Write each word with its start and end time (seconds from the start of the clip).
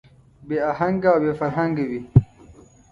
بې 0.47 0.57
اهنګه 0.71 1.09
او 1.13 1.19
بې 1.23 1.31
فرهنګه 1.39 1.85
وي. 1.89 2.01